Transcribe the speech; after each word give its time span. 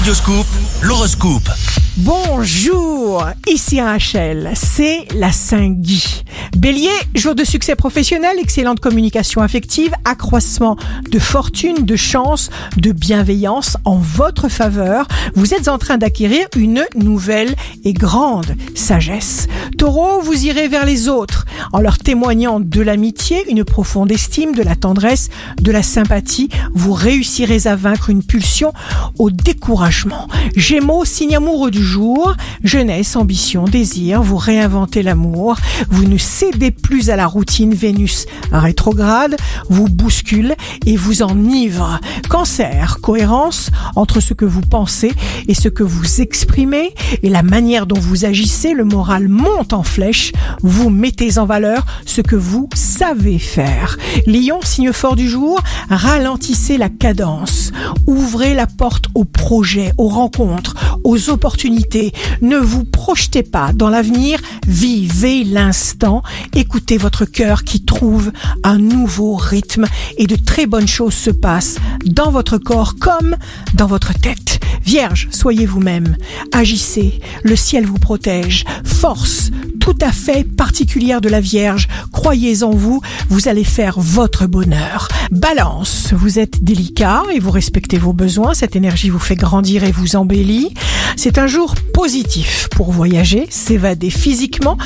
Radioscoop, 0.00 0.46
l'horoscope. 0.80 1.79
Bonjour, 1.96 3.24
ici 3.48 3.80
Rachel, 3.80 4.52
c'est 4.54 5.08
la 5.16 5.32
Saint-Guy. 5.32 6.22
Bélier, 6.56 6.88
jour 7.16 7.34
de 7.34 7.42
succès 7.42 7.74
professionnel, 7.74 8.36
excellente 8.38 8.78
communication 8.78 9.42
affective, 9.42 9.92
accroissement 10.04 10.76
de 11.10 11.18
fortune, 11.18 11.84
de 11.84 11.96
chance, 11.96 12.50
de 12.76 12.92
bienveillance 12.92 13.76
en 13.84 13.96
votre 13.96 14.48
faveur. 14.48 15.08
Vous 15.34 15.52
êtes 15.52 15.66
en 15.66 15.78
train 15.78 15.98
d'acquérir 15.98 16.46
une 16.56 16.84
nouvelle 16.94 17.54
et 17.84 17.92
grande 17.92 18.54
sagesse. 18.76 19.48
Taureau, 19.76 20.20
vous 20.20 20.46
irez 20.46 20.68
vers 20.68 20.86
les 20.86 21.08
autres 21.08 21.44
en 21.72 21.80
leur 21.80 21.98
témoignant 21.98 22.60
de 22.60 22.80
l'amitié, 22.80 23.50
une 23.50 23.64
profonde 23.64 24.12
estime, 24.12 24.54
de 24.54 24.62
la 24.62 24.76
tendresse, 24.76 25.28
de 25.60 25.72
la 25.72 25.82
sympathie. 25.82 26.50
Vous 26.72 26.92
réussirez 26.92 27.66
à 27.66 27.74
vaincre 27.74 28.10
une 28.10 28.22
pulsion 28.22 28.72
au 29.18 29.30
découragement. 29.30 30.28
Gémeaux, 30.54 31.04
signe 31.04 31.36
amoureux 31.36 31.70
du 31.70 31.79
jour, 31.82 32.34
jeunesse, 32.62 33.16
ambition, 33.16 33.64
désir, 33.64 34.22
vous 34.22 34.36
réinventez 34.36 35.02
l'amour, 35.02 35.56
vous 35.90 36.04
ne 36.04 36.18
cédez 36.18 36.70
plus 36.70 37.10
à 37.10 37.16
la 37.16 37.26
routine 37.26 37.74
Vénus 37.74 38.26
rétrograde, 38.52 39.36
vous 39.68 39.88
bouscule 39.88 40.54
et 40.86 40.96
vous 40.96 41.22
enivre. 41.22 42.00
Cancer, 42.28 42.98
cohérence 43.00 43.70
entre 43.96 44.20
ce 44.20 44.34
que 44.34 44.44
vous 44.44 44.60
pensez 44.60 45.12
et 45.48 45.54
ce 45.54 45.68
que 45.68 45.82
vous 45.82 46.20
exprimez 46.20 46.94
et 47.22 47.28
la 47.28 47.42
manière 47.42 47.86
dont 47.86 47.98
vous 47.98 48.24
agissez, 48.24 48.72
le 48.74 48.84
moral 48.84 49.28
monte 49.28 49.72
en 49.72 49.82
flèche, 49.82 50.32
vous 50.62 50.90
mettez 50.90 51.38
en 51.38 51.46
valeur 51.46 51.84
ce 52.06 52.20
que 52.20 52.36
vous 52.36 52.68
savez 52.74 53.38
faire. 53.38 53.96
Lion, 54.26 54.60
signe 54.62 54.92
fort 54.92 55.16
du 55.16 55.28
jour, 55.28 55.60
ralentissez 55.88 56.78
la 56.78 56.88
cadence, 56.88 57.72
ouvrez 58.06 58.54
la 58.54 58.66
porte 58.66 59.06
aux 59.14 59.24
projets, 59.24 59.92
aux 59.98 60.08
rencontres, 60.08 60.74
aux 61.04 61.30
opportunités. 61.30 62.12
Ne 62.40 62.56
vous 62.56 62.84
projetez 62.84 63.42
pas 63.42 63.72
dans 63.72 63.88
l'avenir, 63.88 64.40
vivez 64.66 65.44
l'instant, 65.44 66.22
écoutez 66.54 66.98
votre 66.98 67.24
cœur 67.24 67.64
qui 67.64 67.84
trouve 67.84 68.32
un 68.62 68.78
nouveau 68.78 69.36
rythme. 69.36 69.86
Et 70.18 70.26
de 70.26 70.36
très 70.36 70.66
bonnes 70.66 70.88
choses 70.88 71.14
se 71.14 71.30
passent 71.30 71.76
dans 72.04 72.30
votre 72.30 72.58
corps 72.58 72.96
comme 72.98 73.36
dans 73.74 73.86
votre 73.86 74.12
tête. 74.12 74.60
Vierge, 74.84 75.28
soyez 75.30 75.66
vous-même, 75.66 76.16
agissez, 76.52 77.20
le 77.42 77.56
ciel 77.56 77.86
vous 77.86 77.98
protège, 77.98 78.64
force 78.84 79.50
tout 79.80 79.96
à 80.00 80.12
fait 80.12 80.44
particulière 80.44 81.20
de 81.20 81.28
la 81.28 81.40
Vierge, 81.40 81.88
croyez 82.12 82.62
en 82.62 82.70
vous, 82.70 83.00
vous 83.28 83.48
allez 83.48 83.64
faire 83.64 83.98
votre 83.98 84.46
bonheur. 84.46 85.08
Balance, 85.30 86.12
vous 86.12 86.40
êtes 86.40 86.64
délicat 86.64 87.22
et 87.32 87.38
vous 87.38 87.52
respectez 87.52 87.98
vos 87.98 88.12
besoins, 88.12 88.52
cette 88.52 88.74
énergie 88.74 89.10
vous 89.10 89.20
fait 89.20 89.36
grandir 89.36 89.84
et 89.84 89.92
vous 89.92 90.16
embellit. 90.16 90.74
C'est 91.14 91.38
un 91.38 91.46
jour 91.46 91.76
positif 91.94 92.68
pour 92.72 92.90
voyager, 92.90 93.46
s'évader 93.48 94.10
physiquement 94.10 94.76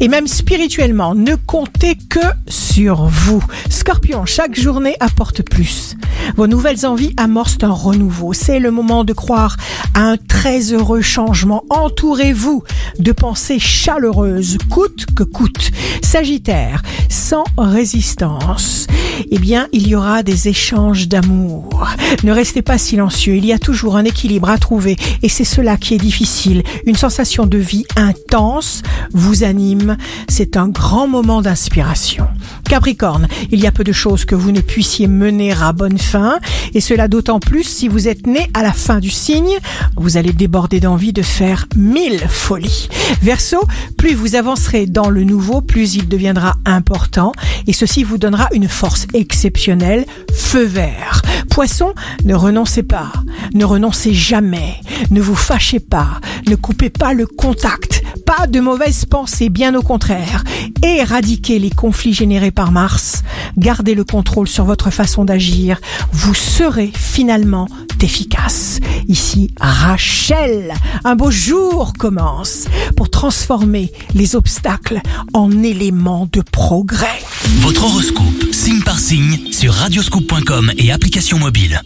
et 0.00 0.08
même 0.08 0.26
spirituellement. 0.26 1.14
Ne 1.14 1.36
comptez 1.36 1.96
que 1.96 2.20
sur 2.48 3.04
vous. 3.06 3.42
Scorpion, 3.70 4.26
chaque 4.26 4.60
journée 4.60 4.96
apporte 5.00 5.42
plus. 5.42 5.96
Vos 6.36 6.48
nouvelles 6.48 6.84
envies 6.84 7.14
amorcent 7.16 7.62
un 7.62 7.72
renouveau. 7.72 8.34
C'est 8.34 8.58
le 8.58 8.70
moment 8.70 9.04
de 9.04 9.14
croire 9.14 9.56
à 9.94 10.02
un 10.02 10.16
très 10.18 10.72
heureux 10.72 11.02
changement. 11.02 11.64
Entourez-vous 11.70 12.62
de 12.98 13.12
pensées 13.12 13.58
chaleureuses, 13.58 14.58
coûte 14.70 15.06
que 15.16 15.22
coûte. 15.22 15.70
Sagittaire, 16.02 16.82
sans 17.08 17.44
résistance, 17.56 18.86
eh 19.30 19.38
bien, 19.38 19.68
il 19.72 19.88
y 19.88 19.93
aura 19.94 20.22
des 20.22 20.48
échanges 20.48 21.08
d'amour. 21.08 21.88
Ne 22.22 22.32
restez 22.32 22.62
pas 22.62 22.78
silencieux. 22.78 23.36
Il 23.36 23.46
y 23.46 23.52
a 23.52 23.58
toujours 23.58 23.96
un 23.96 24.04
équilibre 24.04 24.48
à 24.48 24.58
trouver 24.58 24.96
et 25.22 25.28
c'est 25.28 25.44
cela 25.44 25.76
qui 25.76 25.94
est 25.94 25.98
difficile. 25.98 26.62
Une 26.86 26.96
sensation 26.96 27.46
de 27.46 27.58
vie 27.58 27.84
intense 27.96 28.82
vous 29.12 29.44
anime. 29.44 29.96
C'est 30.28 30.56
un 30.56 30.68
grand 30.68 31.08
moment 31.08 31.42
d'inspiration. 31.42 32.26
Capricorne, 32.68 33.28
il 33.50 33.60
y 33.60 33.66
a 33.66 33.72
peu 33.72 33.84
de 33.84 33.92
choses 33.92 34.24
que 34.24 34.34
vous 34.34 34.52
ne 34.52 34.60
puissiez 34.60 35.06
mener 35.06 35.52
à 35.52 35.72
bonne 35.72 35.98
fin 35.98 36.38
et 36.72 36.80
cela 36.80 37.08
d'autant 37.08 37.40
plus 37.40 37.64
si 37.64 37.88
vous 37.88 38.08
êtes 38.08 38.26
né 38.26 38.50
à 38.54 38.62
la 38.62 38.72
fin 38.72 38.98
du 38.98 39.10
signe. 39.10 39.58
Vous 39.96 40.16
allez 40.16 40.32
déborder 40.32 40.80
d'envie 40.80 41.12
de 41.12 41.22
faire 41.22 41.66
mille 41.76 42.20
folies. 42.28 42.88
Verseau, 43.22 43.62
plus 43.96 44.14
vous 44.14 44.34
avancerez 44.34 44.86
dans 44.86 45.10
le 45.10 45.24
nouveau, 45.24 45.60
plus 45.60 45.94
il 45.94 46.08
deviendra 46.08 46.56
important 46.64 47.32
et 47.66 47.72
ceci 47.72 48.02
vous 48.02 48.18
donnera 48.18 48.48
une 48.52 48.68
force 48.68 49.06
exceptionnelle. 49.14 50.04
Feu 50.32 50.64
vert. 50.64 51.22
Poisson, 51.50 51.94
ne 52.24 52.34
renoncez 52.34 52.82
pas. 52.82 53.12
Ne 53.54 53.64
renoncez 53.64 54.14
jamais. 54.14 54.74
Ne 55.10 55.20
vous 55.20 55.36
fâchez 55.36 55.80
pas. 55.80 56.20
Ne 56.48 56.56
coupez 56.56 56.90
pas 56.90 57.12
le 57.12 57.26
contact. 57.26 57.93
Pas 58.36 58.46
de 58.46 58.60
mauvaises 58.60 59.04
pensées, 59.04 59.48
bien 59.48 59.74
au 59.74 59.82
contraire. 59.82 60.44
Éradiquez 60.82 61.58
les 61.58 61.70
conflits 61.70 62.14
générés 62.14 62.50
par 62.50 62.72
Mars. 62.72 63.22
Gardez 63.56 63.94
le 63.94 64.04
contrôle 64.04 64.48
sur 64.48 64.64
votre 64.64 64.90
façon 64.90 65.24
d'agir. 65.24 65.78
Vous 66.12 66.34
serez 66.34 66.90
finalement 66.94 67.68
efficace. 68.04 68.80
Ici, 69.08 69.50
Rachel, 69.58 70.74
un 71.04 71.16
beau 71.16 71.30
jour 71.30 71.94
commence 71.98 72.66
pour 72.98 73.08
transformer 73.08 73.90
les 74.14 74.36
obstacles 74.36 75.00
en 75.32 75.50
éléments 75.62 76.28
de 76.30 76.42
progrès. 76.42 77.22
Votre 77.60 77.84
horoscope, 77.84 78.52
signe 78.52 78.82
par 78.82 78.98
signe, 78.98 79.50
sur 79.52 79.72
radioscoop.com 79.72 80.72
et 80.76 80.92
application 80.92 81.38
mobile. 81.38 81.80